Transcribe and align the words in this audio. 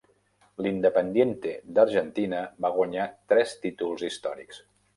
L'Independiente 0.65 1.51
d'Argentina 1.75 2.41
va 2.67 2.73
guanyar 2.81 3.07
tres 3.35 3.55
títols 3.67 4.07
històrics. 4.11 4.67